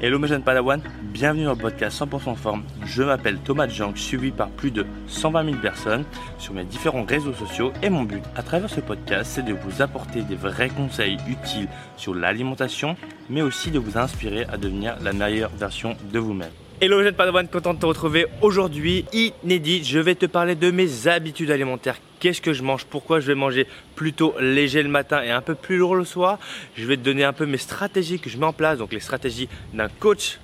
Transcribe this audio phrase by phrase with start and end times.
[0.00, 2.64] Hello mes jeunes Padawan, bienvenue dans le podcast 100% forme.
[2.84, 6.04] Je m'appelle Thomas Jank, suivi par plus de 120 000 personnes
[6.36, 9.82] sur mes différents réseaux sociaux et mon but à travers ce podcast c'est de vous
[9.82, 12.96] apporter des vrais conseils utiles sur l'alimentation
[13.30, 16.50] mais aussi de vous inspirer à devenir la meilleure version de vous-même.
[16.80, 19.84] Hello jeunes Padawan, content de te retrouver aujourd'hui inédit.
[19.84, 21.96] Je vais te parler de mes habitudes alimentaires.
[22.24, 23.66] Qu'est-ce que je mange Pourquoi je vais manger
[23.96, 26.38] plutôt léger le matin et un peu plus lourd le soir
[26.74, 29.00] Je vais te donner un peu mes stratégies que je mets en place, donc les
[29.00, 30.38] stratégies d'un coach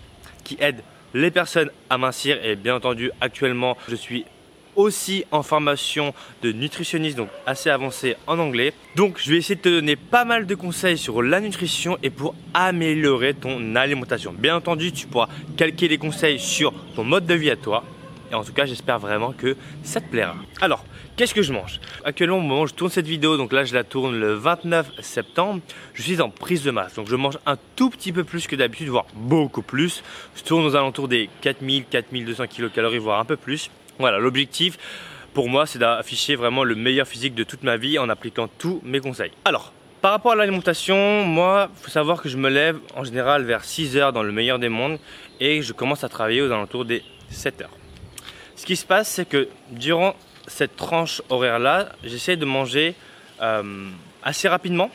[0.45, 0.83] qui aide
[1.15, 4.27] les personnes à mincir et bien entendu actuellement je suis
[4.77, 6.13] aussi en formation
[6.43, 8.75] de nutritionniste, donc assez avancé en anglais.
[8.95, 12.11] Donc je vais essayer de te donner pas mal de conseils sur la nutrition et
[12.11, 14.35] pour améliorer ton alimentation.
[14.37, 17.85] Bien entendu, tu pourras calquer les conseils sur ton mode de vie à toi.
[18.31, 20.37] Et en tout cas, j'espère vraiment que ça te plaira.
[20.61, 20.85] Alors,
[21.17, 21.81] qu'est-ce que je mange?
[22.05, 25.01] Actuellement, au moment où je tourne cette vidéo, donc là je la tourne le 29
[25.01, 25.61] septembre,
[25.95, 26.95] je suis en prise de masse.
[26.95, 30.03] Donc je mange un tout petit peu plus que d'habitude, voire beaucoup plus.
[30.37, 33.71] Je tourne aux alentours des 4000, 4200 kcal, voire un peu plus.
[33.99, 34.79] Voilà, l'objectif
[35.35, 38.81] pour moi, c'est d'afficher vraiment le meilleur physique de toute ma vie en appliquant tous
[38.85, 39.31] mes conseils.
[39.45, 43.65] Alors, par rapport à l'alimentation, moi, faut savoir que je me lève en général vers
[43.65, 44.99] 6 heures dans le meilleur des mondes
[45.39, 47.80] et je commence à travailler aux alentours des 7 heures.
[48.61, 50.15] Ce qui se passe, c'est que durant
[50.47, 52.95] cette tranche horaire-là, j'essaie de manger
[53.41, 53.89] euh,
[54.23, 54.91] assez rapidement,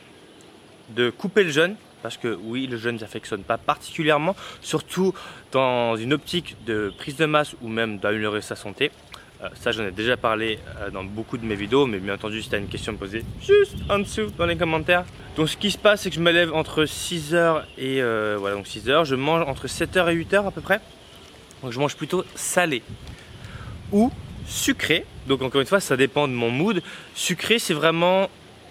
[0.90, 5.16] de couper le jeûne, parce que oui, le jeûne n'affectionne pas particulièrement, surtout
[5.52, 8.92] dans une optique de prise de masse ou même d'améliorer sa santé.
[9.42, 12.44] Euh, ça, j'en ai déjà parlé euh, dans beaucoup de mes vidéos, mais bien entendu,
[12.44, 15.06] si tu as une question à me juste en dessous dans les commentaires.
[15.38, 18.00] Donc, ce qui se passe, c'est que je me lève entre 6h et
[18.38, 19.06] voilà, donc 6h.
[19.06, 20.82] Je mange entre 7h et 8h à peu près.
[21.64, 22.84] Donc, je mange plutôt salé
[23.92, 24.12] ou
[24.48, 25.06] sucré.
[25.28, 26.82] Donc, encore une fois, ça dépend de mon mood.
[27.14, 28.30] Sucré, c'est vraiment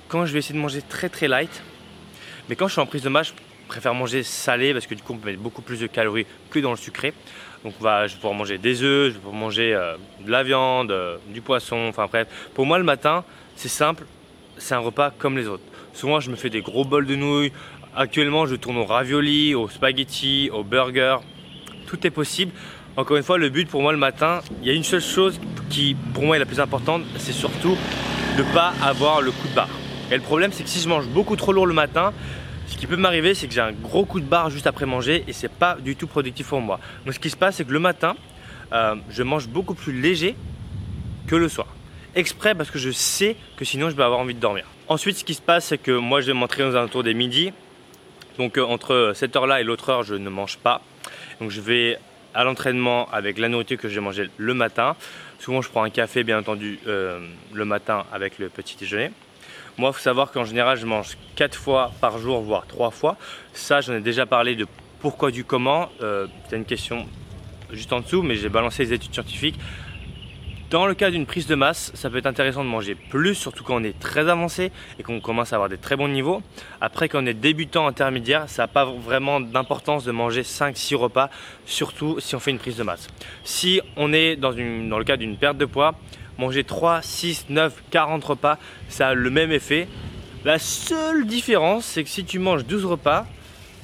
[0.09, 1.63] quand je vais essayer de manger très très light
[2.49, 5.03] mais quand je suis en prise de masse, je préfère manger salé parce que du
[5.03, 7.15] coup on peut mettre beaucoup plus de calories que dans le sucré.
[7.65, 10.91] Donc je vais pouvoir manger des œufs, je vais pouvoir manger euh, de la viande,
[10.91, 12.29] euh, du poisson, enfin bref.
[12.53, 13.25] Pour moi le matin,
[13.57, 14.05] c'est simple,
[14.59, 15.63] c'est un repas comme les autres.
[15.95, 17.53] Souvent je me fais des gros bols de nouilles.
[17.97, 21.17] Actuellement je tourne au ravioli, au spaghetti, au burger.
[21.87, 22.53] Tout est possible.
[22.97, 25.41] Encore une fois, le but pour moi le matin, il y a une seule chose
[25.69, 27.77] qui pour moi est la plus importante, c'est surtout
[28.39, 29.69] de ne pas avoir le coup de barre.
[30.13, 32.13] Et le problème, c'est que si je mange beaucoup trop lourd le matin,
[32.69, 35.25] ce qui peut m'arriver, c'est que j'ai un gros coup de barre juste après manger
[35.27, 36.79] et c'est pas du tout productif pour moi.
[37.05, 38.15] Donc, ce qui se passe, c'est que le matin,
[38.73, 40.37] euh, je mange beaucoup plus léger
[41.27, 41.67] que le soir.
[42.15, 44.67] Exprès parce que je sais que sinon je vais avoir envie de dormir.
[44.87, 47.53] Ensuite, ce qui se passe, c'est que moi je vais m'entraîner aux alentours des midi.
[48.39, 50.81] Donc, euh, entre cette heure-là et l'autre heure, je ne mange pas.
[51.41, 51.99] Donc, je vais
[52.35, 54.97] à l'entraînement avec la nourriture que j'ai mangée le matin.
[55.39, 57.21] Souvent, je prends un café, bien entendu, euh,
[57.53, 59.11] le matin avec le petit déjeuner.
[59.77, 63.17] Moi, il faut savoir qu'en général, je mange 4 fois par jour, voire 3 fois.
[63.53, 64.67] Ça, j'en ai déjà parlé de
[65.01, 65.91] pourquoi du comment.
[66.01, 67.07] Euh, c'est une question
[67.73, 69.59] juste en dessous, mais j'ai balancé les études scientifiques.
[70.71, 73.63] Dans le cas d'une prise de masse, ça peut être intéressant de manger plus, surtout
[73.65, 76.43] quand on est très avancé et qu'on commence à avoir des très bons niveaux.
[76.81, 81.29] Après, quand on est débutant intermédiaire, ça n'a pas vraiment d'importance de manger 5-6 repas,
[81.67, 83.09] surtout si on fait une prise de masse.
[83.45, 85.95] Si on est dans, le cas d'une perte de poids,
[86.39, 88.59] manger 3, 6, 9, 40 repas,
[88.89, 89.87] ça a le même effet.
[90.45, 93.27] La seule différence, c'est que si tu manges 12 repas,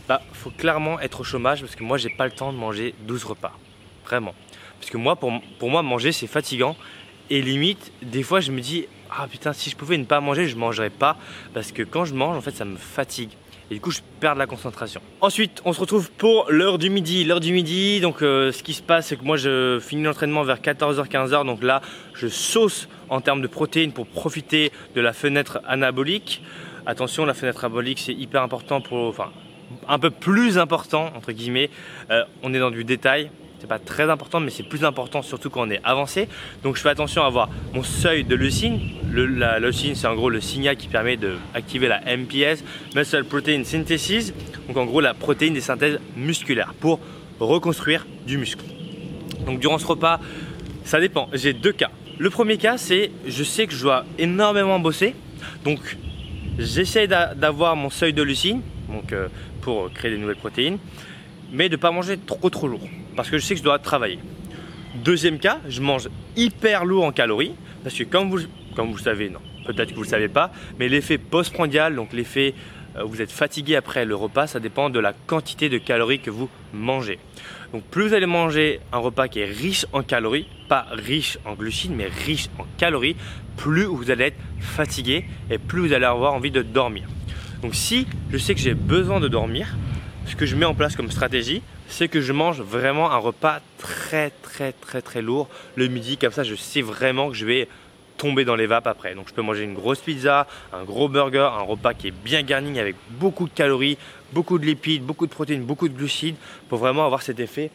[0.09, 2.95] bah faut clairement être au chômage parce que moi j'ai pas le temps de manger
[3.07, 3.53] 12 repas.
[4.05, 4.35] Vraiment.
[4.81, 5.31] Parce que moi, pour,
[5.71, 6.77] moi, manger c'est fatigant.
[7.29, 10.49] Et limite, des fois je me dis, ah putain, si je pouvais ne pas manger,
[10.49, 11.17] je mangerais pas.
[11.55, 13.31] Parce que quand je mange, en fait, ça me fatigue
[13.71, 15.01] et du coup je perds la concentration.
[15.21, 17.25] Ensuite on se retrouve pour l'heure du midi.
[17.25, 20.43] L'heure du midi, donc euh, ce qui se passe c'est que moi je finis l'entraînement
[20.43, 21.81] vers 14h 15h donc là
[22.15, 26.43] je sauce en termes de protéines pour profiter de la fenêtre anabolique.
[26.87, 29.31] Attention la fenêtre anabolique c'est hyper important pour enfin
[29.87, 31.71] un peu plus important entre guillemets.
[32.11, 35.51] Euh, on est dans du détail c'est pas très important, mais c'est plus important surtout
[35.51, 36.29] quand on est avancé.
[36.63, 38.81] Donc je fais attention à avoir mon seuil de leucine.
[39.11, 43.63] Le, la leucine, c'est en gros le signal qui permet d'activer la MPS, Muscle Protein
[43.65, 44.33] Synthesis.
[44.67, 47.01] Donc en gros la protéine des synthèses musculaires pour
[47.39, 48.65] reconstruire du muscle.
[49.45, 50.21] Donc durant ce repas,
[50.85, 51.29] ça dépend.
[51.35, 51.91] J'ai deux cas.
[52.19, 55.15] Le premier cas, c'est je sais que je dois énormément bosser.
[55.65, 55.99] Donc
[56.59, 59.29] j'essaie d'avoir mon seuil de leucine donc, euh,
[59.61, 60.79] pour créer des nouvelles protéines
[61.53, 63.79] mais de ne pas manger trop trop lourd parce que je sais que je dois
[63.79, 64.19] travailler.
[64.95, 67.53] Deuxième cas, je mange hyper lourd en calories
[67.83, 68.39] parce que comme vous,
[68.77, 72.13] vous le savez, non, peut-être que vous ne le savez pas, mais l'effet postprandial, donc
[72.13, 72.55] l'effet
[72.97, 76.31] euh, vous êtes fatigué après le repas, ça dépend de la quantité de calories que
[76.31, 77.19] vous mangez.
[77.73, 81.55] Donc plus vous allez manger un repas qui est riche en calories, pas riche en
[81.55, 83.17] glucides, mais riche en calories,
[83.57, 87.05] plus vous allez être fatigué et plus vous allez avoir envie de dormir.
[87.63, 89.77] Donc si je sais que j'ai besoin de dormir,
[90.31, 93.59] ce que je mets en place comme stratégie, c'est que je mange vraiment un repas
[93.79, 96.17] très très très très lourd le midi.
[96.17, 97.69] Comme ça, je sais vraiment que je vais
[98.17, 99.17] tomber dans les vapes après.
[99.17, 102.43] Donc je peux manger une grosse pizza, un gros burger, un repas qui est bien
[102.43, 103.99] garni avec beaucoup de calories,
[104.33, 106.37] beaucoup de lipides, beaucoup de protéines, beaucoup de glucides
[106.69, 107.73] pour vraiment avoir cet effet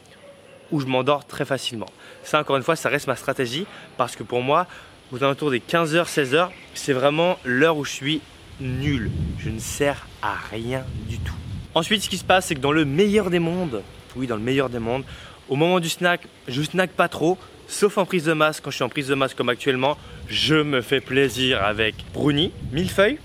[0.72, 1.90] où je m'endors très facilement.
[2.24, 3.66] Ça encore une fois, ça reste ma stratégie
[3.98, 4.66] parce que pour moi,
[5.12, 8.22] aux alentours des 15h, 16h, c'est vraiment l'heure où je suis
[8.62, 9.12] nul.
[9.40, 11.34] Je ne sers à rien du tout.
[11.76, 13.84] Ensuite, ce qui se passe, c'est que dans le meilleur des mondes,
[14.16, 15.04] oui, dans le meilleur des mondes,
[15.50, 17.38] au moment du snack, je snack pas trop,
[17.68, 18.62] sauf en prise de masse.
[18.62, 19.98] Quand je suis en prise de masse comme actuellement,
[20.30, 23.20] je me fais plaisir avec brownie, millefeuille.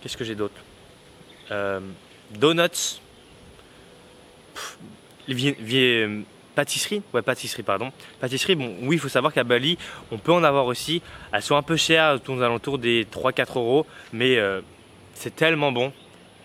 [0.00, 0.54] Qu'est-ce que j'ai d'autre?
[1.50, 1.80] Euh,
[2.30, 3.00] Donuts.
[6.54, 7.90] pâtisserie Ouais, pâtisserie, pardon.
[8.20, 9.78] Pâtisserie, bon, oui, il faut savoir qu'à Bali,
[10.12, 11.02] on peut en avoir aussi.
[11.32, 14.60] Elles sont un peu chères, aux alentours des 3-4 euros, mais euh,
[15.14, 15.92] c'est tellement bon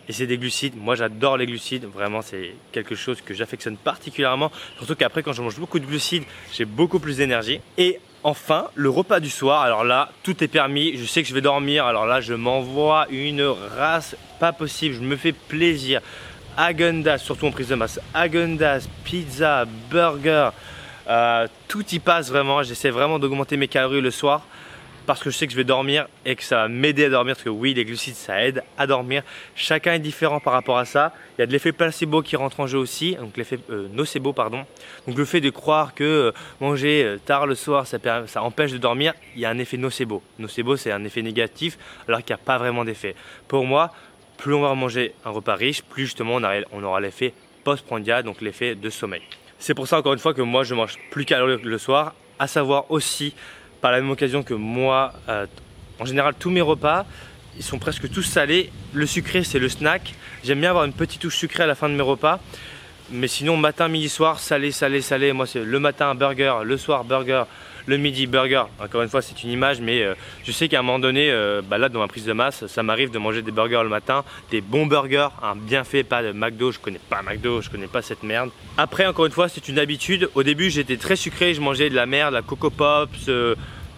[0.08, 0.76] et c'est des glucides.
[0.76, 5.42] Moi j'adore les glucides, vraiment c'est quelque chose que j'affectionne particulièrement, surtout qu'après quand je
[5.42, 6.24] mange beaucoup de glucides,
[6.54, 7.60] j'ai beaucoup plus d'énergie.
[7.78, 11.34] Et enfin, le repas du soir, alors là, tout est permis, je sais que je
[11.34, 13.44] vais dormir, alors là je m'envoie une
[13.78, 16.02] race pas possible, je me fais plaisir.
[16.56, 20.50] Agendas, surtout en prise de masse, Agendas, pizza, burger,
[21.10, 24.46] euh, tout y passe vraiment, j'essaie vraiment d'augmenter mes calories le soir
[25.06, 27.36] parce que je sais que je vais dormir et que ça va m'aider à dormir
[27.36, 29.24] parce que oui les glucides ça aide à dormir.
[29.56, 31.14] Chacun est différent par rapport à ça.
[31.38, 34.34] Il y a de l'effet placebo qui rentre en jeu aussi donc l'effet euh, nocebo
[34.34, 34.66] pardon.
[35.08, 37.98] Donc le fait de croire que euh, manger euh, tard le soir ça,
[38.44, 40.22] empêche de dormir il y a un effet nocebo.
[40.40, 41.78] Nocebo c'est un effet négatif
[42.08, 43.16] alors qu'il n'y a pas vraiment d'effet.
[43.48, 43.92] Pour moi
[44.38, 47.34] plus on va manger un repas riche plus justement on, on aura l'effet
[47.64, 49.22] post-prandial donc l'effet de sommeil.
[49.60, 52.48] C'est pour ça encore une fois que moi je mange plus calorique le soir à
[52.48, 53.34] savoir aussi
[53.84, 55.46] par la même occasion que moi, euh,
[56.00, 57.06] en général, tous mes repas,
[57.58, 58.72] ils sont presque tous salés.
[58.94, 60.14] Le sucré, c'est le snack.
[60.42, 62.40] J'aime bien avoir une petite touche sucrée à la fin de mes repas.
[63.12, 65.34] Mais sinon, matin, midi, soir, salé, salé, salé.
[65.34, 67.44] Moi, c'est le matin, burger, le soir, burger,
[67.86, 68.64] le midi, burger.
[68.80, 70.14] Encore une fois, c'est une image, mais euh,
[70.44, 72.84] je sais qu'à un moment donné, euh, bah là, dans ma prise de masse, ça
[72.84, 76.32] m'arrive de manger des burgers le matin, des bons burgers, un bien fait, pas de
[76.32, 76.72] McDo.
[76.72, 78.50] Je connais pas McDo, je connais pas cette merde.
[78.78, 80.30] Après, encore une fois, c'est une habitude.
[80.36, 83.56] Au début, j'étais très sucré, je mangeais de la merde, la Coco Pops, euh,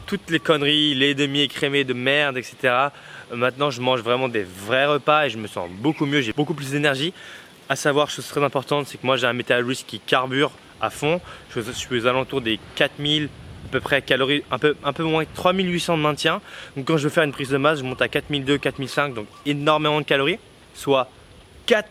[0.08, 2.90] toutes les conneries, les demi-écrémés de merde, etc.
[3.34, 6.54] Maintenant, je mange vraiment des vrais repas et je me sens beaucoup mieux, j'ai beaucoup
[6.54, 7.14] plus d'énergie.
[7.70, 11.20] À savoir, chose très importante, c'est que moi j'ai un métabolisme qui carbure à fond.
[11.56, 13.30] Je suis aux alentours des 4000
[13.66, 16.42] à peu près calories, un peu, un peu moins 3800 de maintien.
[16.76, 19.28] Donc quand je veux faire une prise de masse, je monte à 4002, 4005, donc
[19.46, 20.40] énormément de calories,
[20.74, 21.10] soit
[21.66, 21.88] 4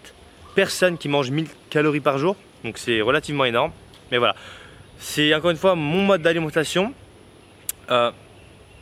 [0.54, 2.36] personnes qui mangent 1000 calories par jour.
[2.62, 3.72] Donc c'est relativement énorme.
[4.10, 4.34] Mais voilà,
[4.98, 6.92] c'est encore une fois mon mode d'alimentation.
[7.90, 8.10] Euh,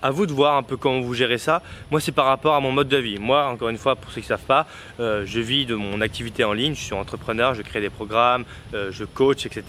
[0.02, 1.62] à vous de voir un peu comment vous gérez ça.
[1.90, 3.18] Moi, c'est par rapport à mon mode de vie.
[3.18, 4.66] Moi, encore une fois, pour ceux qui ne savent pas,
[5.00, 6.74] euh, je vis de mon activité en ligne.
[6.74, 8.44] Je suis entrepreneur, je crée des programmes,
[8.74, 9.62] euh, je coach, etc.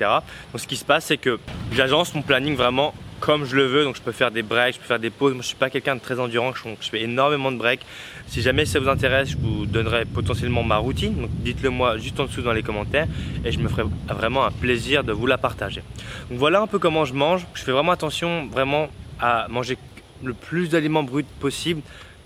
[0.52, 1.40] Donc, ce qui se passe, c'est que
[1.72, 2.94] j'agence mon planning vraiment
[3.26, 3.86] comme je le veux.
[3.86, 5.32] Donc, je peux faire des breaks, je peux faire des pauses.
[5.34, 6.52] Moi, je suis pas quelqu'un de très endurant.
[6.54, 7.86] Je, fais énormément de breaks.
[8.28, 11.16] Si jamais ça vous intéresse, je vous donnerai potentiellement ma routine.
[11.16, 13.08] Donc, dites-le moi juste en dessous dans les commentaires
[13.46, 15.84] et je me ferai vraiment un plaisir de vous la partager.
[16.30, 17.48] Donc, voilà un peu comment je mange.
[17.54, 18.90] Je fais vraiment attention, vraiment
[19.22, 19.78] à manger
[20.22, 21.82] le plus d'aliments bruts possible,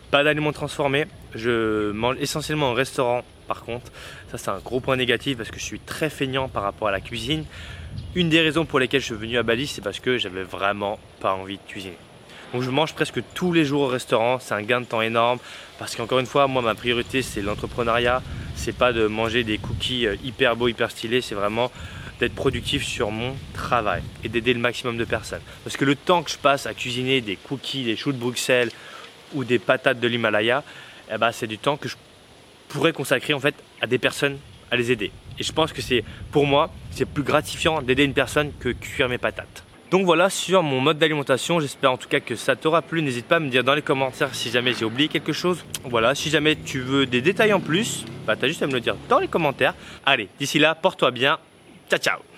[0.09, 1.05] pas d'aliments transformés.
[1.35, 3.91] Je mange essentiellement au restaurant par contre.
[4.31, 6.91] Ça c'est un gros point négatif parce que je suis très feignant par rapport à
[6.91, 7.45] la cuisine.
[8.15, 10.99] Une des raisons pour lesquelles je suis venu à Bali, c'est parce que j'avais vraiment
[11.19, 11.97] pas envie de cuisiner.
[12.53, 15.39] Donc je mange presque tous les jours au restaurant, c'est un gain de temps énorme
[15.79, 18.21] parce qu'encore une fois, moi ma priorité c'est l'entrepreneuriat,
[18.55, 21.71] c'est pas de manger des cookies euh, hyper beaux, hyper stylés, c'est vraiment
[22.19, 25.41] d'être productif sur mon travail et d'aider le maximum de personnes.
[25.63, 28.71] Parce que le temps que je passe à cuisiner des cookies, des choux de Bruxelles
[29.33, 30.63] ou des patates de l'Himalaya,
[31.11, 31.95] eh ben, c'est du temps que je
[32.67, 34.37] pourrais consacrer en fait à des personnes
[34.69, 35.11] à les aider.
[35.39, 39.07] Et je pense que c'est pour moi, c'est plus gratifiant d'aider une personne que cuire
[39.07, 39.63] mes patates.
[39.91, 43.01] Donc voilà sur mon mode d'alimentation, j'espère en tout cas que ça t'aura plu.
[43.01, 45.63] N'hésite pas à me dire dans les commentaires si jamais j'ai oublié quelque chose.
[45.85, 48.81] Voilà, si jamais tu veux des détails en plus, bah t'as juste à me le
[48.81, 49.75] dire dans les commentaires.
[50.05, 51.39] Allez, d'ici là, porte-toi bien,
[51.89, 52.36] Ciao, ciao